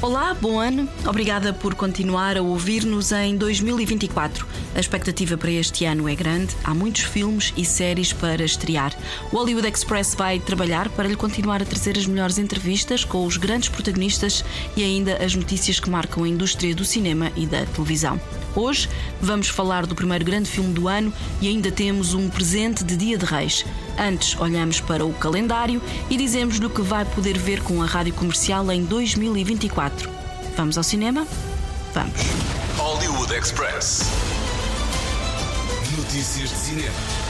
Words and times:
Olá, 0.00 0.32
bom 0.32 0.60
ano. 0.60 0.88
Obrigada 1.04 1.52
por 1.52 1.74
continuar 1.74 2.36
a 2.36 2.42
ouvir-nos 2.42 3.10
em 3.10 3.36
2024. 3.36 4.46
A 4.72 4.78
expectativa 4.78 5.36
para 5.36 5.50
este 5.50 5.84
ano 5.86 6.08
é 6.08 6.14
grande, 6.14 6.54
há 6.62 6.72
muitos 6.72 7.02
filmes 7.02 7.52
e 7.56 7.64
séries 7.64 8.12
para 8.12 8.44
estrear. 8.44 8.96
O 9.32 9.36
Hollywood 9.36 9.66
Express 9.66 10.14
vai 10.14 10.38
trabalhar 10.38 10.88
para 10.90 11.08
lhe 11.08 11.16
continuar 11.16 11.60
a 11.62 11.64
trazer 11.64 11.98
as 11.98 12.06
melhores 12.06 12.38
entrevistas 12.38 13.02
com 13.02 13.26
os 13.26 13.36
grandes 13.36 13.70
protagonistas 13.70 14.44
e 14.76 14.84
ainda 14.84 15.16
as 15.16 15.34
notícias 15.34 15.80
que 15.80 15.90
marcam 15.90 16.22
a 16.22 16.28
indústria 16.28 16.72
do 16.76 16.84
cinema 16.84 17.32
e 17.34 17.44
da 17.44 17.66
televisão. 17.66 18.20
Hoje 18.54 18.88
vamos 19.20 19.48
falar 19.48 19.84
do 19.84 19.96
primeiro 19.96 20.24
grande 20.24 20.48
filme 20.48 20.72
do 20.72 20.86
ano 20.86 21.12
e 21.40 21.48
ainda 21.48 21.72
temos 21.72 22.14
um 22.14 22.28
presente 22.28 22.84
de 22.84 22.96
Dia 22.96 23.18
de 23.18 23.24
Reis. 23.24 23.64
Antes, 23.98 24.38
olhamos 24.38 24.80
para 24.80 25.04
o 25.04 25.12
calendário 25.12 25.82
e 26.08 26.16
dizemos-lhe 26.16 26.64
o 26.64 26.70
que 26.70 26.82
vai 26.82 27.04
poder 27.04 27.36
ver 27.36 27.62
com 27.62 27.82
a 27.82 27.86
rádio 27.86 28.14
comercial 28.14 28.70
em 28.70 28.84
2024. 28.84 30.08
Vamos 30.56 30.78
ao 30.78 30.84
cinema? 30.84 31.26
Vamos. 31.92 32.20
Hollywood 32.76 33.34
Express. 33.34 34.02
Notícias 35.96 36.50
de 36.50 36.56
cinema. 36.56 37.27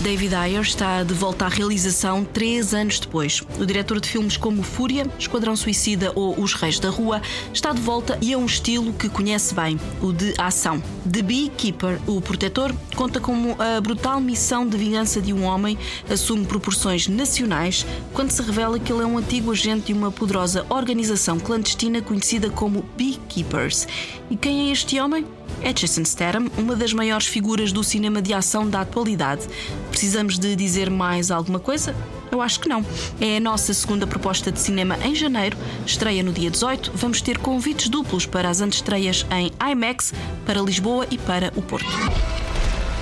David 0.00 0.34
Ayer 0.34 0.60
está 0.60 1.02
de 1.02 1.14
volta 1.14 1.46
à 1.46 1.48
realização 1.48 2.22
três 2.22 2.74
anos 2.74 3.00
depois. 3.00 3.42
O 3.58 3.64
diretor 3.64 3.98
de 3.98 4.08
filmes 4.08 4.36
como 4.36 4.62
Fúria, 4.62 5.06
Esquadrão 5.18 5.56
Suicida 5.56 6.12
ou 6.14 6.38
Os 6.38 6.52
Reis 6.52 6.78
da 6.78 6.90
Rua 6.90 7.22
está 7.52 7.72
de 7.72 7.80
volta 7.80 8.18
e 8.20 8.32
é 8.32 8.36
um 8.36 8.44
estilo 8.44 8.92
que 8.92 9.08
conhece 9.08 9.54
bem, 9.54 9.80
o 10.02 10.12
de 10.12 10.34
ação. 10.38 10.82
The 11.10 11.22
Beekeeper, 11.22 11.98
o 12.06 12.20
protetor, 12.20 12.74
conta 12.94 13.20
como 13.20 13.56
a 13.58 13.80
brutal 13.80 14.20
missão 14.20 14.68
de 14.68 14.76
vingança 14.76 15.20
de 15.20 15.32
um 15.32 15.44
homem 15.44 15.78
assume 16.10 16.44
proporções 16.44 17.08
nacionais 17.08 17.86
quando 18.12 18.30
se 18.30 18.42
revela 18.42 18.78
que 18.78 18.92
ele 18.92 19.02
é 19.02 19.06
um 19.06 19.16
antigo 19.16 19.50
agente 19.50 19.86
de 19.86 19.92
uma 19.94 20.12
poderosa 20.12 20.66
organização 20.68 21.38
clandestina 21.40 22.02
conhecida 22.02 22.50
como 22.50 22.84
Beekeepers. 22.96 23.88
E 24.30 24.36
quem 24.36 24.68
é 24.68 24.72
este 24.72 25.00
homem? 25.00 25.26
É 25.62 25.72
Jason 25.72 26.04
Statham, 26.04 26.46
uma 26.56 26.76
das 26.76 26.92
maiores 26.92 27.26
figuras 27.26 27.72
do 27.72 27.82
cinema 27.82 28.20
de 28.22 28.32
ação 28.32 28.68
da 28.68 28.80
atualidade. 28.80 29.46
Precisamos 29.90 30.38
de 30.38 30.54
dizer 30.54 30.90
mais 30.90 31.30
alguma 31.30 31.58
coisa? 31.58 31.94
Eu 32.30 32.42
acho 32.42 32.60
que 32.60 32.68
não. 32.68 32.84
É 33.20 33.38
a 33.38 33.40
nossa 33.40 33.72
segunda 33.72 34.06
proposta 34.06 34.52
de 34.52 34.60
cinema 34.60 34.98
em 35.02 35.14
janeiro, 35.14 35.56
estreia 35.86 36.22
no 36.22 36.32
dia 36.32 36.50
18. 36.50 36.92
Vamos 36.94 37.20
ter 37.20 37.38
convites 37.38 37.88
duplos 37.88 38.26
para 38.26 38.48
as 38.48 38.60
antestreias 38.60 39.24
em 39.30 39.50
IMAX, 39.72 40.12
para 40.44 40.60
Lisboa 40.60 41.06
e 41.10 41.18
para 41.18 41.52
o 41.56 41.62
Porto. 41.62 41.86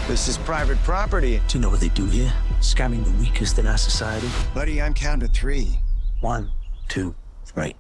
This 0.07 0.29
is 0.29 0.37
private 0.37 0.79
property. 0.85 1.41
Do 1.49 1.55
you 1.55 1.61
know 1.61 1.71
what 1.71 1.81
they 1.81 1.89
do 1.89 2.05
here? 2.07 2.31
Scamming 2.61 3.05
the 3.05 3.11
weakest 3.19 3.59
in 3.59 3.67
our 3.67 3.79
society. 3.79 4.29
Buddy, 4.55 4.81
I'm 4.81 4.93
counting 4.93 5.27
to 5.27 5.33
three. 5.33 5.79
One, 6.21 6.51
two, 6.89 7.15
three. 7.47 7.75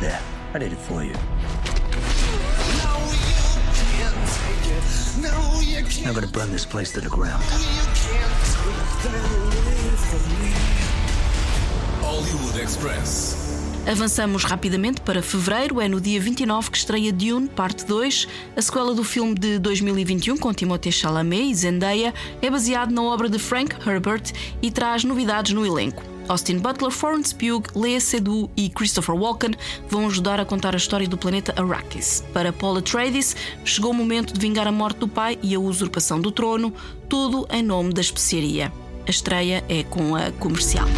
There, 0.00 0.20
I 0.52 0.58
did 0.58 0.72
it 0.72 0.78
for 0.78 1.02
you. 1.02 1.14
I'm 6.04 6.14
gonna 6.14 6.26
burn 6.26 6.50
this 6.50 6.66
place 6.66 6.92
to 6.94 7.00
the 7.00 7.08
ground. 7.08 7.42
Hollywood 12.00 12.60
Express. 12.60 13.36
Avançamos 13.86 14.42
rapidamente 14.42 15.00
para 15.00 15.22
fevereiro, 15.22 15.80
é 15.80 15.88
no 15.88 16.00
dia 16.00 16.20
29 16.20 16.70
que 16.70 16.76
estreia 16.78 17.12
Dune, 17.12 17.48
parte 17.48 17.86
2. 17.86 18.28
A 18.56 18.62
sequela 18.62 18.94
do 18.94 19.04
filme 19.04 19.34
de 19.34 19.60
2021 19.60 20.36
com 20.38 20.52
Timothée 20.52 20.92
Chalamet 20.92 21.50
e 21.50 21.54
Zendaya 21.54 22.12
é 22.40 22.50
baseado 22.50 22.90
na 22.90 23.02
obra 23.02 23.28
de 23.28 23.38
Frank 23.38 23.76
Herbert 23.88 24.32
e 24.60 24.70
traz 24.70 25.04
novidades 25.04 25.52
no 25.52 25.64
elenco. 25.64 26.11
Austin 26.28 26.58
Butler, 26.58 26.90
Florence 26.90 27.34
Pugh, 27.34 27.62
Lea 27.74 28.00
Seydoux 28.00 28.50
e 28.56 28.68
Christopher 28.68 29.14
Walken 29.14 29.54
vão 29.88 30.06
ajudar 30.06 30.40
a 30.40 30.44
contar 30.44 30.74
a 30.74 30.76
história 30.76 31.08
do 31.08 31.18
planeta 31.18 31.54
Arrakis. 31.56 32.24
Para 32.32 32.52
Paula 32.52 32.78
Atreides, 32.78 33.36
chegou 33.64 33.90
o 33.90 33.94
momento 33.94 34.32
de 34.32 34.40
vingar 34.40 34.66
a 34.66 34.72
morte 34.72 34.98
do 34.98 35.08
pai 35.08 35.38
e 35.42 35.54
a 35.54 35.60
usurpação 35.60 36.20
do 36.20 36.30
trono, 36.30 36.72
tudo 37.08 37.46
em 37.50 37.62
nome 37.62 37.92
da 37.92 38.00
especiaria. 38.00 38.72
A 39.06 39.10
estreia 39.10 39.64
é 39.68 39.82
com 39.82 40.14
a 40.14 40.30
comercial. 40.32 40.88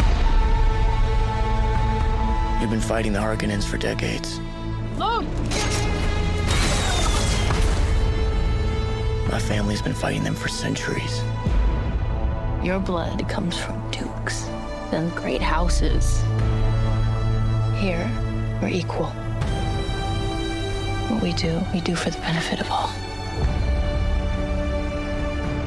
You've 2.61 2.69
been 2.69 2.81
fighting 2.81 3.13
the 3.13 3.19
Harkonnens 3.19 3.65
for 3.65 3.77
decades. 3.77 4.39
My 9.31 9.39
family's 9.39 9.81
been 9.81 9.93
fighting 9.93 10.23
them 10.23 10.33
for 10.33 10.49
centuries. 10.49 11.21
Your 12.63 12.79
blood 12.79 13.27
comes 13.27 13.57
from 13.57 13.75
dukes 13.91 14.47
and 14.93 15.13
great 15.15 15.41
houses. 15.41 16.21
Here, 17.77 18.09
we're 18.61 18.69
equal. 18.69 19.07
What 21.09 21.21
we 21.21 21.33
do, 21.33 21.61
we 21.73 21.81
do 21.81 21.95
for 21.95 22.09
the 22.09 22.19
benefit 22.19 22.59
of 22.61 22.69
all. 22.71 22.89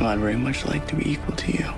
Well, 0.00 0.10
I'd 0.10 0.18
very 0.18 0.36
much 0.36 0.64
like 0.66 0.86
to 0.88 0.96
be 0.96 1.12
equal 1.12 1.34
to 1.36 1.52
you. 1.52 1.72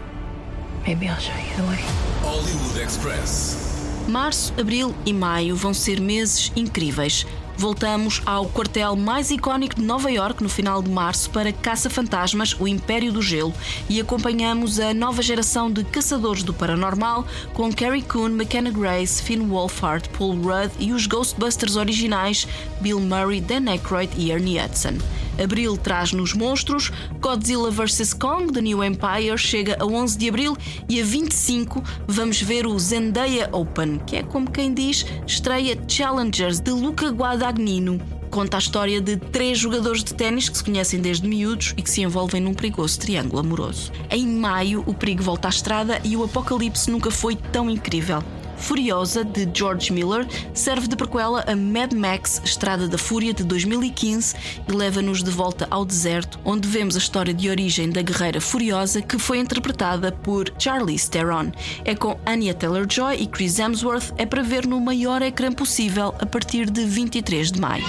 Maybe 0.87 1.09
I'll 1.09 1.19
show 1.19 1.37
you 1.37 1.57
the 1.57 1.69
way. 1.69 1.81
Hollywood 2.23 2.83
Express. 2.83 3.69
Março, 4.09 4.53
abril 4.59 4.95
e 5.07 5.13
maio 5.13 5.55
vão 5.55 5.73
ser 5.73 6.01
meses 6.01 6.51
incríveis. 6.57 7.27
Voltamos 7.61 8.23
ao 8.25 8.47
quartel 8.47 8.97
mais 8.97 9.31
icónico 9.31 9.75
de 9.75 9.83
Nova 9.83 10.11
York 10.11 10.43
no 10.43 10.49
final 10.49 10.81
de 10.81 10.89
março 10.89 11.29
para 11.29 11.53
Caça-Fantasmas, 11.53 12.57
o 12.59 12.67
Império 12.67 13.13
do 13.13 13.21
Gelo, 13.21 13.53
e 13.87 14.01
acompanhamos 14.01 14.81
a 14.81 14.95
nova 14.95 15.21
geração 15.21 15.71
de 15.71 15.85
caçadores 15.85 16.43
do 16.43 16.55
paranormal 16.55 17.27
com 17.53 17.71
Carrie 17.71 18.01
Coon, 18.01 18.31
McKenna 18.31 18.71
Grace, 18.71 19.23
Finn 19.23 19.47
Wolfhard, 19.47 20.09
Paul 20.09 20.37
Rudd 20.37 20.73
e 20.79 20.91
os 20.95 21.07
Ghostbusters 21.07 21.77
originais 21.77 22.49
Bill 22.81 22.99
Murray, 22.99 23.43
Dan 23.43 23.71
Aykroyd 23.71 24.11
e 24.17 24.31
Ernie 24.31 24.59
Hudson. 24.59 24.97
Abril 25.43 25.77
traz-nos 25.77 26.35
monstros, 26.35 26.93
Godzilla 27.21 27.71
vs 27.71 28.13
Kong 28.15 28.53
The 28.53 28.61
New 28.61 28.85
Empire 28.85 29.39
chega 29.39 29.77
a 29.81 29.87
11 29.87 30.19
de 30.19 30.29
abril 30.29 30.57
e 30.89 31.01
a 31.01 31.05
25 31.05 31.83
vamos 32.07 32.43
ver 32.43 32.67
o 32.67 32.79
Zendaya 32.79 33.49
Open, 33.53 33.99
que 34.07 34.17
é 34.17 34.23
como 34.23 34.51
quem 34.51 34.75
diz, 34.75 35.07
estreia 35.27 35.79
Challengers 35.89 36.61
de 36.61 36.71
Luca 36.71 37.09
Guadagnino. 37.09 38.01
Conta 38.31 38.59
a 38.59 38.61
história 38.61 39.01
de 39.01 39.17
três 39.17 39.59
jogadores 39.59 40.05
de 40.05 40.15
ténis 40.15 40.49
que 40.49 40.57
se 40.57 40.63
conhecem 40.63 41.01
desde 41.01 41.27
miúdos 41.27 41.75
e 41.77 41.83
que 41.83 41.91
se 41.91 42.03
envolvem 42.03 42.41
num 42.41 42.55
perigoso 42.55 43.01
triângulo 43.01 43.41
amoroso. 43.41 43.91
Em 44.09 44.27
maio, 44.27 44.85
o 44.87 44.95
perigo 44.95 45.23
volta 45.23 45.49
à 45.49 45.51
estrada 45.51 46.01
e 46.05 46.17
o 46.17 46.23
apocalipse 46.23 46.91
nunca 46.91 47.11
foi 47.11 47.35
tão 47.35 47.69
incrível. 47.69 48.23
Furiosa, 48.61 49.25
de 49.25 49.49
George 49.53 49.93
Miller, 49.93 50.27
serve 50.55 50.87
de 50.87 50.95
prequela 50.95 51.45
a 51.47 51.57
Mad 51.57 51.93
Max 51.93 52.41
Estrada 52.45 52.87
da 52.87 52.99
Fúria 52.99 53.35
de 53.35 53.43
2015 53.43 54.37
e 54.69 54.73
leva-nos 54.73 55.23
de 55.23 55.31
volta 55.31 55.67
ao 55.71 55.85
deserto, 55.85 56.39
onde 56.45 56.69
vemos 56.69 56.95
a 56.95 56.99
história 56.99 57.35
de 57.35 57.49
origem 57.49 57.91
da 57.91 58.03
guerreira 58.03 58.41
Furiosa, 58.41 59.03
que 59.03 59.19
foi 59.19 59.39
interpretada 59.39 60.13
por 60.13 60.53
Charlize 60.59 61.11
Theron. 61.11 61.51
É 61.85 61.95
com 61.95 62.19
Anya 62.25 62.55
Taylor-Joy 62.55 63.17
e 63.23 63.27
Chris 63.27 63.59
Hemsworth, 63.59 64.13
é 64.17 64.27
para 64.27 64.43
ver 64.43 64.67
no 64.67 64.81
maior 64.81 65.23
ecrã 65.23 65.51
possível 65.51 66.15
a 66.21 66.27
partir 66.27 66.71
de 66.71 66.85
23 66.85 67.51
de 67.51 67.61
maio. 67.61 67.85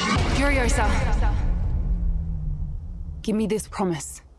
Give 3.24 3.38
me 3.38 3.48
this 3.48 3.68
promise. 3.68 4.31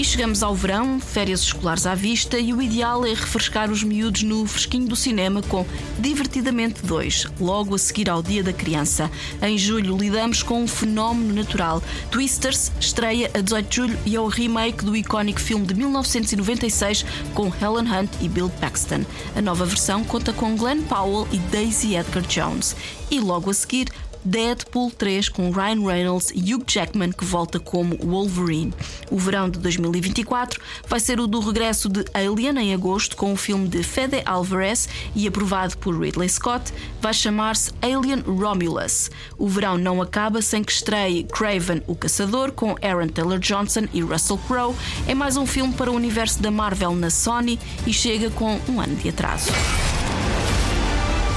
E 0.00 0.04
chegamos 0.04 0.42
ao 0.42 0.54
verão, 0.54 0.98
férias 0.98 1.42
escolares 1.42 1.84
à 1.84 1.94
vista 1.94 2.38
e 2.38 2.54
o 2.54 2.62
ideal 2.62 3.04
é 3.04 3.10
refrescar 3.10 3.70
os 3.70 3.82
miúdos 3.84 4.22
no 4.22 4.46
fresquinho 4.46 4.88
do 4.88 4.96
cinema 4.96 5.42
com 5.42 5.66
Divertidamente 5.98 6.80
2, 6.86 7.26
logo 7.38 7.74
a 7.74 7.78
seguir 7.78 8.08
ao 8.08 8.22
Dia 8.22 8.42
da 8.42 8.50
Criança. 8.50 9.10
Em 9.42 9.58
julho 9.58 9.98
lidamos 9.98 10.42
com 10.42 10.62
um 10.62 10.66
fenómeno 10.66 11.34
natural. 11.34 11.82
Twisters 12.10 12.72
estreia 12.80 13.30
a 13.34 13.42
18 13.42 13.68
de 13.68 13.76
julho 13.76 13.98
e 14.06 14.16
é 14.16 14.20
o 14.20 14.26
remake 14.26 14.86
do 14.86 14.96
icónico 14.96 15.38
filme 15.38 15.66
de 15.66 15.74
1996 15.74 17.04
com 17.34 17.48
Helen 17.48 17.92
Hunt 17.92 18.10
e 18.22 18.28
Bill 18.30 18.48
Paxton. 18.58 19.04
A 19.36 19.42
nova 19.42 19.66
versão 19.66 20.02
conta 20.02 20.32
com 20.32 20.56
Glenn 20.56 20.80
Powell 20.84 21.28
e 21.30 21.36
Daisy 21.36 21.94
Edgar 21.94 22.22
Jones. 22.22 22.74
E 23.10 23.20
logo 23.20 23.50
a 23.50 23.54
seguir 23.54 23.92
Deadpool 24.24 24.90
3 24.90 25.28
com 25.28 25.50
Ryan 25.50 25.86
Reynolds 25.86 26.30
e 26.34 26.54
Hugh 26.54 26.64
Jackman 26.66 27.12
que 27.12 27.24
volta 27.24 27.58
como 27.58 27.96
Wolverine. 27.96 28.72
O 29.10 29.18
verão 29.18 29.48
de 29.48 29.58
2024 29.58 30.60
vai 30.86 31.00
ser 31.00 31.20
o 31.20 31.26
do 31.26 31.40
regresso 31.40 31.88
de 31.88 32.04
Alien 32.14 32.58
em 32.58 32.74
agosto 32.74 33.16
com 33.16 33.32
o 33.32 33.36
filme 33.36 33.68
de 33.68 33.82
Fede 33.82 34.22
Alvarez 34.24 34.88
e 35.14 35.26
aprovado 35.26 35.76
por 35.78 35.98
Ridley 35.98 36.28
Scott, 36.28 36.72
vai 37.00 37.14
chamar-se 37.14 37.72
Alien 37.82 38.20
Romulus. 38.20 39.10
O 39.38 39.48
verão 39.48 39.78
não 39.78 40.02
acaba 40.02 40.42
sem 40.42 40.62
que 40.62 40.72
estreie 40.72 41.24
Craven 41.24 41.82
o 41.86 41.94
Caçador 41.94 42.52
com 42.52 42.76
Aaron 42.82 43.08
Taylor 43.08 43.38
Johnson 43.38 43.86
e 43.92 44.00
Russell 44.00 44.38
Crowe. 44.46 44.76
É 45.06 45.14
mais 45.14 45.36
um 45.36 45.46
filme 45.46 45.72
para 45.74 45.90
o 45.90 45.94
universo 45.94 46.42
da 46.42 46.50
Marvel 46.50 46.94
na 46.94 47.10
Sony 47.10 47.58
e 47.86 47.92
chega 47.92 48.30
com 48.30 48.60
um 48.68 48.80
ano 48.80 48.96
de 48.96 49.08
atraso. 49.08 49.50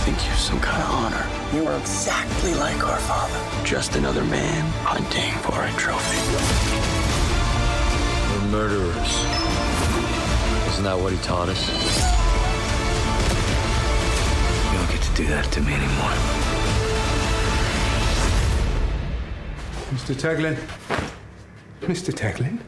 Think 0.03 0.25
you're 0.27 0.35
some 0.35 0.59
kind 0.59 0.83
of 0.83 0.89
honor. 0.89 1.25
You 1.55 1.65
are 1.65 1.79
exactly 1.79 2.53
like 2.55 2.85
our 2.85 2.97
father. 2.97 3.39
Just 3.65 3.95
another 3.95 4.25
man 4.25 4.65
hunting 4.83 5.31
for 5.43 5.63
a 5.63 5.71
trophy. 5.79 6.19
We're 8.33 8.47
murderers. 8.51 9.13
Isn't 10.73 10.83
that 10.83 10.99
what 10.99 11.13
he 11.13 11.19
taught 11.19 11.47
us? 11.47 11.69
You 14.67 14.77
don't 14.77 14.91
get 14.91 15.01
to 15.03 15.15
do 15.15 15.25
that 15.27 15.49
to 15.53 15.61
me 15.61 15.71
anymore. 15.71 16.11
Mr. 19.95 20.13
Teglin? 20.13 20.57
Mr. 21.79 22.11
Teglin? 22.13 22.59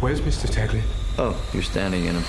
Where's 0.00 0.22
Mr. 0.22 0.48
Teglin? 0.48 0.82
Oh, 1.18 1.38
you're 1.52 1.62
standing 1.62 2.06
in 2.06 2.14
him. 2.14 2.24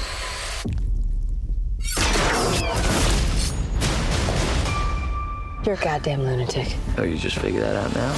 You're 5.67 5.77
a 5.77 5.83
goddamn 5.83 6.23
lunatic. 6.23 6.77
Oh, 6.97 7.03
you 7.03 7.17
just 7.17 7.39
figured 7.39 7.61
that 7.61 7.75
out 7.75 7.93
now? 7.93 8.13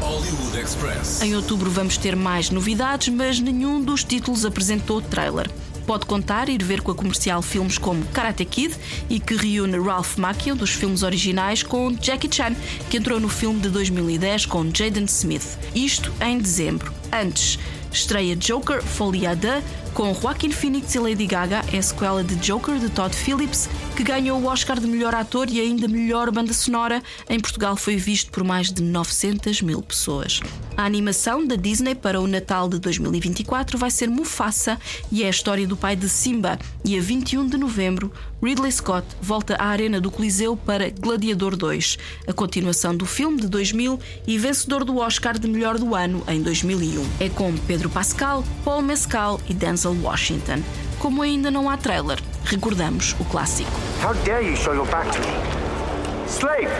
Hollywood 0.00 0.58
Express. 0.60 1.22
Em 1.22 1.36
outubro 1.36 1.70
vamos 1.70 1.96
ter 1.96 2.16
mais 2.16 2.50
novidades, 2.50 3.06
mas 3.06 3.38
nenhum 3.38 3.80
dos 3.80 4.02
títulos 4.02 4.44
apresentou 4.44 5.00
trailer. 5.00 5.48
Pode 5.86 6.06
contar 6.06 6.48
ir 6.48 6.60
ver 6.60 6.80
com 6.80 6.90
a 6.90 6.94
comercial 6.96 7.40
filmes 7.40 7.78
como 7.78 8.04
Karate 8.06 8.44
Kid 8.44 8.74
e 9.08 9.20
que 9.20 9.36
reúne 9.36 9.78
Ralph 9.78 10.16
Macchio 10.16 10.56
dos 10.56 10.70
filmes 10.70 11.04
originais 11.04 11.62
com 11.62 11.92
Jackie 11.92 12.28
Chan, 12.28 12.56
que 12.90 12.96
entrou 12.96 13.20
no 13.20 13.28
filme 13.28 13.60
de 13.60 13.68
2010 13.68 14.46
com 14.46 14.64
Jaden 14.64 15.04
Smith. 15.04 15.56
Isto 15.76 16.12
em 16.20 16.36
dezembro. 16.36 16.92
Antes, 17.12 17.60
estreia 17.92 18.34
Joker 18.34 18.82
Folia 18.82 19.36
2 19.36 19.62
com 19.98 20.14
Joaquin 20.14 20.52
Phoenix 20.52 20.94
e 20.94 20.98
Lady 21.00 21.26
Gaga, 21.26 21.64
é 21.72 21.78
a 21.78 21.82
sequela 21.82 22.22
de 22.22 22.36
Joker 22.36 22.78
de 22.78 22.88
Todd 22.88 23.12
Phillips, 23.16 23.68
que 23.96 24.04
ganhou 24.04 24.40
o 24.40 24.46
Oscar 24.46 24.78
de 24.78 24.86
melhor 24.86 25.12
ator 25.12 25.50
e 25.50 25.60
ainda 25.60 25.88
melhor 25.88 26.30
banda 26.30 26.52
sonora. 26.52 27.02
Em 27.28 27.40
Portugal 27.40 27.74
foi 27.74 27.96
visto 27.96 28.30
por 28.30 28.44
mais 28.44 28.72
de 28.72 28.80
900 28.80 29.60
mil 29.60 29.82
pessoas. 29.82 30.40
A 30.76 30.84
animação 30.84 31.44
da 31.44 31.56
Disney 31.56 31.96
para 31.96 32.20
o 32.20 32.28
Natal 32.28 32.68
de 32.68 32.78
2024 32.78 33.76
vai 33.76 33.90
ser 33.90 34.08
Mufasa 34.08 34.78
e 35.10 35.24
é 35.24 35.26
a 35.26 35.30
história 35.30 35.66
do 35.66 35.76
pai 35.76 35.96
de 35.96 36.08
Simba. 36.08 36.60
E 36.84 36.96
a 36.96 37.00
21 37.00 37.48
de 37.48 37.56
novembro, 37.56 38.12
Ridley 38.40 38.70
Scott 38.70 39.04
volta 39.20 39.56
à 39.56 39.66
Arena 39.66 40.00
do 40.00 40.12
Coliseu 40.12 40.56
para 40.56 40.90
Gladiador 40.90 41.56
2, 41.56 41.98
a 42.28 42.32
continuação 42.32 42.96
do 42.96 43.04
filme 43.04 43.40
de 43.40 43.48
2000 43.48 43.98
e 44.28 44.38
vencedor 44.38 44.84
do 44.84 44.98
Oscar 44.98 45.36
de 45.36 45.48
melhor 45.48 45.76
do 45.76 45.96
ano 45.96 46.22
em 46.28 46.40
2001. 46.40 47.04
É 47.18 47.28
com 47.28 47.52
Pedro 47.66 47.90
Pascal, 47.90 48.44
Paul 48.64 48.82
Mescal 48.82 49.40
e 49.48 49.52
Denzel 49.52 49.87
Washington. 49.90 50.62
Como 50.98 51.22
ainda 51.22 51.50
não 51.50 51.68
há 51.68 51.76
trailer, 51.76 52.18
recordamos 52.44 53.14
o 53.20 53.24
clássico. 53.24 53.70
How 54.02 54.14
dare 54.24 54.42
you 54.42 54.56
show 54.56 54.74
your 54.74 54.86
back 54.86 55.10
to 55.12 55.18
me? 55.20 56.28
Slave! 56.28 56.70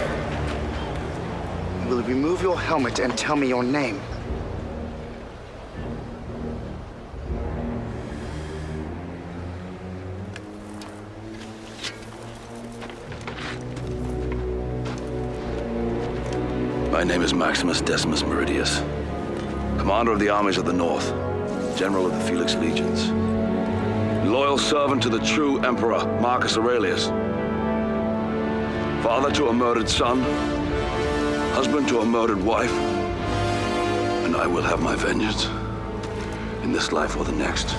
Will 1.88 2.00
you 2.00 2.06
remove 2.06 2.42
your 2.42 2.58
helmet 2.58 2.98
and 2.98 3.16
tell 3.16 3.36
me 3.36 3.48
your 3.48 3.62
name? 3.62 4.00
My 16.98 17.04
name 17.04 17.22
is 17.22 17.32
Maximus 17.32 17.80
Decimus 17.80 18.24
Meridius, 18.24 18.80
commander 19.78 20.10
of 20.10 20.18
the 20.18 20.30
armies 20.30 20.58
of 20.58 20.64
the 20.64 20.72
North, 20.72 21.12
general 21.78 22.06
of 22.06 22.12
the 22.12 22.20
Felix 22.24 22.56
Legions, 22.56 23.08
loyal 24.28 24.58
servant 24.58 25.00
to 25.00 25.08
the 25.08 25.20
true 25.20 25.60
emperor 25.60 26.04
Marcus 26.20 26.56
Aurelius, 26.56 27.06
father 29.00 29.30
to 29.30 29.46
a 29.46 29.52
murdered 29.52 29.88
son, 29.88 30.20
husband 31.54 31.86
to 31.86 32.00
a 32.00 32.04
murdered 32.04 32.42
wife, 32.42 32.72
and 34.24 34.34
I 34.34 34.44
will 34.48 34.64
have 34.64 34.82
my 34.82 34.96
vengeance 34.96 35.46
in 36.64 36.72
this 36.72 36.90
life 36.90 37.16
or 37.16 37.22
the 37.24 37.30
next. 37.30 37.76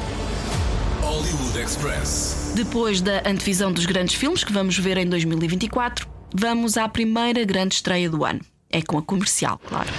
Hollywood 1.02 1.62
Express. 1.62 2.54
Depois 2.56 3.02
da 3.02 3.22
antevisão 3.26 3.70
dos 3.70 3.86
grandes 3.86 4.16
filmes 4.16 4.46
que 4.46 4.54
vamos 4.54 4.78
ver 4.78 4.98
em 4.98 5.10
2024, 5.10 6.08
vamos 6.34 6.78
à 6.78 6.88
primeira 6.88 7.44
grande 7.44 7.76
estreia 7.76 8.10
do 8.10 8.24
ano. 8.24 8.40
É 8.72 8.82
com 8.82 8.98
a 8.98 9.02
comercial, 9.02 9.60
claro. 9.68 9.90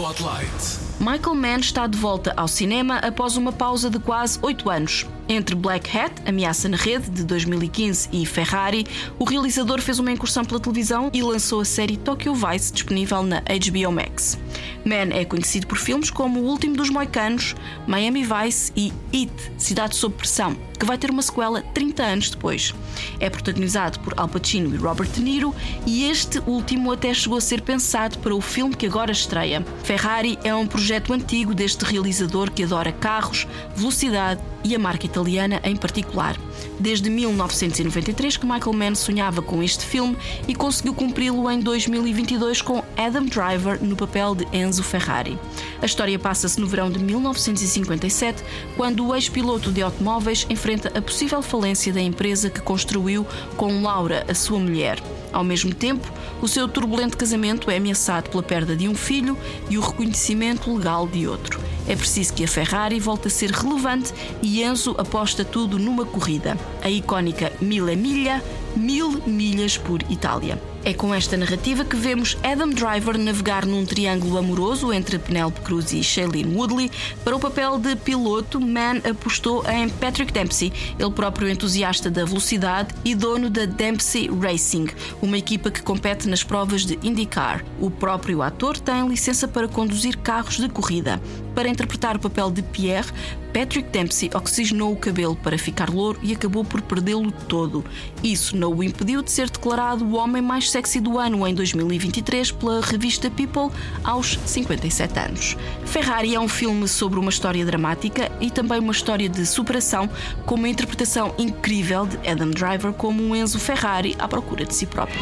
Spotlight. 0.00 0.78
Michael 0.98 1.34
Mann 1.34 1.58
está 1.60 1.86
de 1.86 1.98
volta 1.98 2.32
ao 2.34 2.48
cinema 2.48 2.96
após 2.96 3.36
uma 3.36 3.52
pausa 3.52 3.90
de 3.90 3.98
quase 3.98 4.38
oito 4.40 4.70
anos. 4.70 5.06
Entre 5.30 5.54
Black 5.54 5.96
Hat, 5.96 6.12
Ameaça 6.26 6.68
na 6.68 6.76
Rede, 6.76 7.08
de 7.08 7.22
2015, 7.22 8.08
e 8.12 8.26
Ferrari, 8.26 8.84
o 9.16 9.22
realizador 9.22 9.80
fez 9.80 10.00
uma 10.00 10.10
incursão 10.10 10.44
pela 10.44 10.58
televisão 10.58 11.08
e 11.14 11.22
lançou 11.22 11.60
a 11.60 11.64
série 11.64 11.96
Tokyo 11.96 12.34
Vice, 12.34 12.72
disponível 12.72 13.22
na 13.22 13.40
HBO 13.40 13.92
Max. 13.92 14.36
Mann 14.84 15.12
é 15.12 15.24
conhecido 15.24 15.68
por 15.68 15.78
filmes 15.78 16.10
como 16.10 16.40
O 16.40 16.46
Último 16.46 16.74
dos 16.74 16.90
Moicanos, 16.90 17.54
Miami 17.86 18.24
Vice 18.24 18.72
e 18.74 18.92
It, 19.14 19.32
Cidade 19.56 19.94
sob 19.94 20.16
Pressão, 20.16 20.56
que 20.78 20.86
vai 20.86 20.98
ter 20.98 21.10
uma 21.10 21.22
sequela 21.22 21.62
30 21.62 22.02
anos 22.02 22.30
depois. 22.30 22.74
É 23.20 23.30
protagonizado 23.30 24.00
por 24.00 24.14
Al 24.16 24.28
Pacino 24.28 24.74
e 24.74 24.78
Robert 24.78 25.10
De 25.10 25.20
Niro 25.20 25.54
e 25.86 26.10
este 26.10 26.40
último 26.40 26.90
até 26.90 27.12
chegou 27.14 27.38
a 27.38 27.40
ser 27.40 27.60
pensado 27.60 28.18
para 28.18 28.34
o 28.34 28.40
filme 28.40 28.74
que 28.74 28.86
agora 28.86 29.12
estreia. 29.12 29.64
Ferrari 29.84 30.38
é 30.42 30.54
um 30.54 30.66
projeto 30.66 31.12
antigo 31.12 31.54
deste 31.54 31.84
realizador 31.84 32.50
que 32.50 32.64
adora 32.64 32.90
carros, 32.90 33.46
velocidade 33.76 34.40
e 34.64 34.74
a 34.74 34.78
marca 34.78 35.06
italiana 35.06 35.60
em 35.64 35.76
particular. 35.76 36.36
Desde 36.78 37.08
1993 37.10 38.36
que 38.36 38.46
Michael 38.46 38.72
Mann 38.72 38.94
sonhava 38.94 39.42
com 39.42 39.62
este 39.62 39.84
filme 39.84 40.16
e 40.46 40.54
conseguiu 40.54 40.94
cumpri-lo 40.94 41.50
em 41.50 41.60
2022 41.60 42.62
com 42.62 42.82
Adam 42.96 43.24
Driver 43.24 43.82
no 43.82 43.96
papel 43.96 44.34
de 44.34 44.46
Enzo 44.56 44.82
Ferrari. 44.82 45.38
A 45.82 45.86
história 45.86 46.18
passa-se 46.18 46.60
no 46.60 46.66
verão 46.66 46.90
de 46.90 46.98
1957, 46.98 48.42
quando 48.76 49.06
o 49.06 49.14
ex-piloto 49.14 49.72
de 49.72 49.80
automóveis 49.80 50.46
enfrenta 50.50 50.96
a 50.96 51.00
possível 51.00 51.40
falência 51.40 51.92
da 51.92 52.00
empresa 52.00 52.50
que 52.50 52.60
construiu 52.60 53.26
com 53.56 53.82
Laura, 53.82 54.24
a 54.28 54.34
sua 54.34 54.58
mulher. 54.58 55.02
Ao 55.32 55.44
mesmo 55.44 55.74
tempo, 55.74 56.10
o 56.42 56.48
seu 56.48 56.68
turbulento 56.68 57.16
casamento 57.16 57.70
é 57.70 57.76
ameaçado 57.76 58.28
pela 58.30 58.42
perda 58.42 58.76
de 58.76 58.88
um 58.88 58.94
filho 58.94 59.38
e 59.70 59.78
o 59.78 59.80
reconhecimento 59.80 60.74
legal 60.76 61.06
de 61.06 61.26
outro. 61.26 61.60
É 61.86 61.96
preciso 61.96 62.34
que 62.34 62.44
a 62.44 62.48
Ferrari 62.48 63.00
volte 63.00 63.28
a 63.28 63.30
ser 63.30 63.50
relevante 63.50 64.12
e 64.42 64.62
Enzo 64.62 64.94
aposta 64.98 65.44
tudo 65.44 65.78
numa 65.78 66.04
corrida. 66.04 66.58
A 66.82 66.90
icónica 66.90 67.52
Mille 67.60 67.96
Miglia, 67.96 68.42
mil 68.76 69.22
milhas 69.26 69.78
por 69.78 70.02
Itália. 70.10 70.69
É 70.82 70.94
com 70.94 71.14
esta 71.14 71.36
narrativa 71.36 71.84
que 71.84 71.94
vemos 71.94 72.38
Adam 72.42 72.70
Driver 72.70 73.18
navegar 73.18 73.66
num 73.66 73.84
triângulo 73.84 74.38
amoroso 74.38 74.90
entre 74.94 75.18
Penelope 75.18 75.60
Cruz 75.60 75.92
e 75.92 76.02
Shailene 76.02 76.56
Woodley. 76.56 76.90
Para 77.22 77.36
o 77.36 77.38
papel 77.38 77.78
de 77.78 77.94
piloto, 77.96 78.58
Mann 78.58 79.02
apostou 79.08 79.62
em 79.68 79.90
Patrick 79.90 80.32
Dempsey, 80.32 80.72
ele 80.98 81.10
próprio 81.10 81.50
entusiasta 81.50 82.10
da 82.10 82.24
velocidade 82.24 82.94
e 83.04 83.14
dono 83.14 83.50
da 83.50 83.66
Dempsey 83.66 84.30
Racing, 84.40 84.88
uma 85.20 85.36
equipa 85.36 85.70
que 85.70 85.82
compete 85.82 86.26
nas 86.26 86.42
provas 86.42 86.86
de 86.86 86.98
IndyCar. 87.02 87.62
O 87.78 87.90
próprio 87.90 88.40
ator 88.40 88.78
tem 88.78 89.06
licença 89.06 89.46
para 89.46 89.68
conduzir 89.68 90.16
carros 90.16 90.56
de 90.56 90.68
corrida. 90.70 91.20
Para 91.54 91.68
interpretar 91.68 92.16
o 92.16 92.20
papel 92.20 92.50
de 92.50 92.62
Pierre, 92.62 93.12
Patrick 93.52 93.90
Dempsey 93.90 94.30
oxigenou 94.32 94.92
o 94.92 94.96
cabelo 94.96 95.34
para 95.34 95.58
ficar 95.58 95.90
louro 95.90 96.18
e 96.22 96.32
acabou 96.32 96.64
por 96.64 96.80
perdê-lo 96.80 97.32
todo. 97.48 97.84
Isso 98.22 98.56
não 98.56 98.72
o 98.72 98.82
impediu 98.82 99.20
de 99.20 99.30
ser 99.30 99.50
declarado 99.50 100.04
o 100.04 100.14
homem 100.14 100.40
mais 100.40 100.69
mais 100.70 100.72
sexy 100.72 101.00
do 101.00 101.18
ano 101.18 101.46
em 101.46 101.54
2023 101.54 102.52
pela 102.52 102.80
revista 102.80 103.30
People 103.30 103.70
aos 104.04 104.38
57 104.46 105.18
anos. 105.18 105.56
Ferrari 105.84 106.34
é 106.34 106.40
um 106.40 106.48
filme 106.48 106.86
sobre 106.86 107.18
uma 107.18 107.30
história 107.30 107.64
dramática 107.64 108.30
e 108.40 108.50
também 108.50 108.78
uma 108.78 108.92
história 108.92 109.28
de 109.28 109.44
superação, 109.46 110.08
com 110.46 110.54
uma 110.54 110.68
interpretação 110.68 111.34
incrível 111.38 112.06
de 112.06 112.16
Adam 112.28 112.50
Driver 112.50 112.92
como 112.92 113.22
um 113.22 113.34
Enzo 113.34 113.58
Ferrari 113.58 114.14
à 114.18 114.28
procura 114.28 114.64
de 114.64 114.74
si 114.74 114.86
próprio. 114.86 115.18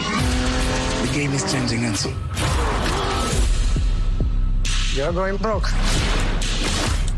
The 1.07 1.19
game 1.19 1.35
is 1.35 1.45
changing, 1.51 1.85
Enzo. 1.85 2.13
You're 4.95 5.13
going 5.13 5.39
broke. 5.39 5.71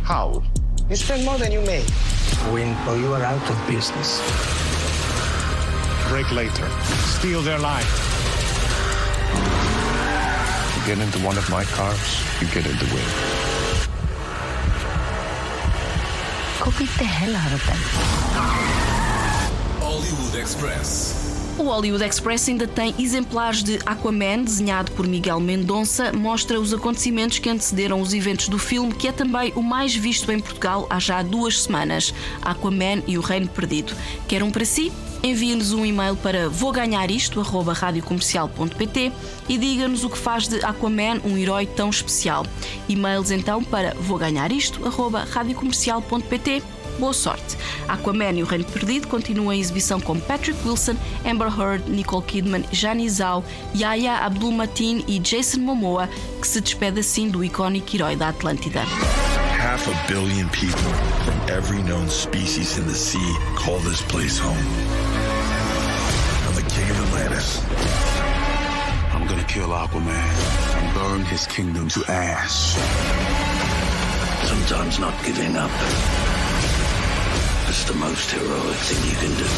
How? 0.04 0.42
You 0.88 0.96
spend 0.96 1.24
more 1.24 1.38
than 1.38 1.52
you 1.52 1.62
make. 1.62 1.86
Win 2.52 2.76
or 2.86 2.96
you 2.96 3.12
are 3.12 3.24
out 3.24 3.50
of 3.50 3.56
business. 3.66 4.20
Break 6.08 6.30
later. 6.32 6.68
Steal 7.18 7.42
their 7.42 7.58
life. 7.58 8.09
Get 10.90 10.98
into 10.98 11.20
one 11.24 11.38
of 11.38 11.48
my 11.48 11.64
cars, 11.66 12.20
you 12.40 12.48
get 12.48 12.66
in 12.66 12.76
the 12.78 12.84
win. 12.92 13.04
Go 16.58 16.72
beat 16.76 16.90
the 16.98 17.04
hell 17.04 17.36
out 17.36 17.52
of 17.52 17.64
them. 17.64 17.78
Hollywood 19.78 20.34
Express. 20.34 21.54
O 21.60 21.62
Hollywood 21.62 22.02
Express 22.02 22.48
ainda 22.48 22.66
tem 22.66 22.92
exemplares 22.98 23.62
de 23.62 23.78
Aquaman, 23.86 24.42
desenhado 24.42 24.90
por 24.90 25.06
Miguel 25.06 25.38
Mendonça, 25.38 26.12
mostra 26.12 26.58
os 26.58 26.74
acontecimentos 26.74 27.38
que 27.38 27.48
antecederam 27.48 28.00
os 28.00 28.12
eventos 28.12 28.48
do 28.48 28.58
filme, 28.58 28.92
que 28.92 29.06
é 29.06 29.12
também 29.12 29.52
o 29.54 29.62
mais 29.62 29.94
visto 29.94 30.32
em 30.32 30.40
Portugal 30.40 30.88
há 30.90 30.98
já 30.98 31.22
duas 31.22 31.62
semanas: 31.62 32.12
Aquaman 32.42 33.04
e 33.06 33.16
o 33.16 33.20
Reino 33.20 33.46
Perdido. 33.46 33.94
Quer 34.26 34.42
um 34.42 34.50
para 34.50 34.64
si? 34.64 34.90
Envie-nos 35.22 35.72
um 35.72 35.84
e-mail 35.84 36.16
para 36.16 36.48
vouganharisto.radiocomercial.pt 36.48 39.12
e 39.48 39.58
diga-nos 39.58 40.04
o 40.04 40.10
que 40.10 40.16
faz 40.16 40.46
de 40.48 40.64
Aquaman 40.64 41.20
um 41.24 41.36
herói 41.36 41.66
tão 41.66 41.90
especial. 41.90 42.46
E-mails 42.88 43.30
então 43.30 43.62
para 43.62 43.92
vouganharisto.radiocomercial.pt 43.94 46.62
Boa 46.98 47.12
sorte! 47.14 47.56
Aquaman 47.88 48.32
e 48.32 48.42
o 48.42 48.46
Reino 48.46 48.64
Perdido 48.64 49.08
continua 49.08 49.54
em 49.54 49.60
exibição 49.60 49.98
com 49.98 50.20
Patrick 50.20 50.68
Wilson, 50.68 50.96
Amber 51.24 51.48
Heard, 51.48 51.88
Nicole 51.88 52.22
Kidman, 52.22 52.62
Jani 52.70 53.08
Zhao, 53.08 53.42
Yaya 53.74 54.18
Abdul-Mateen 54.18 55.02
e 55.08 55.18
Jason 55.18 55.60
Momoa, 55.60 56.10
que 56.40 56.46
se 56.46 56.60
despede 56.60 57.00
assim 57.00 57.30
do 57.30 57.42
icónico 57.42 57.96
herói 57.96 58.16
da 58.16 58.28
Atlântida. 58.28 58.82
Half 59.58 59.88
a 59.88 59.94
billion 60.08 60.46
people 60.50 60.92
from 61.24 61.40
every 61.48 61.82
known 61.82 62.06
species 62.08 62.76
in 62.76 62.84
the 62.84 62.94
sea 62.94 63.34
call 63.56 63.80
this 63.80 64.02
place 64.02 64.38
home. 64.38 64.58
Atlantis. 67.40 67.62
I'm 69.14 69.26
gonna 69.26 69.44
kill 69.44 69.68
Aquaman 69.68 70.08
and 70.76 70.94
burn 70.94 71.24
his 71.24 71.46
kingdom 71.46 71.88
to 71.88 72.04
ash. 72.08 72.76
Sometimes 74.46 74.98
not 74.98 75.14
giving 75.24 75.56
up 75.56 75.70
is 77.68 77.84
the 77.84 77.94
most 77.94 78.30
heroic 78.30 78.76
thing 78.76 79.02
you 79.10 79.16
can 79.16 79.32
do. 79.38 79.48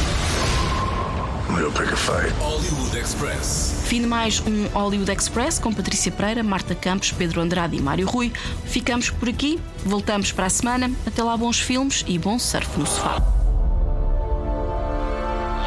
We'll 1.54 1.72
pick 1.72 1.92
a 1.92 1.96
fight. 1.96 2.32
Hollywood 2.38 2.96
Express. 2.96 3.82
Fim 3.86 4.02
de 4.02 4.06
mais 4.06 4.40
um 4.40 4.68
Hollywood 4.68 5.10
Express 5.10 5.58
com 5.58 5.72
Patrícia 5.72 6.10
Pereira, 6.10 6.42
Marta 6.42 6.74
Campos, 6.74 7.12
Pedro 7.12 7.40
Andrade 7.40 7.76
e 7.76 7.80
Mário 7.80 8.06
Rui. 8.06 8.32
Ficamos 8.64 9.10
por 9.10 9.28
aqui, 9.28 9.60
voltamos 9.84 10.32
para 10.32 10.46
a 10.46 10.50
semana. 10.50 10.90
Até 11.06 11.22
lá, 11.22 11.36
bons 11.36 11.60
filmes 11.60 12.04
e 12.06 12.18
bom 12.18 12.38
surf 12.38 12.78
no 12.78 12.86
sofá. 12.86 13.22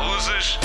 Luzes. 0.02 0.65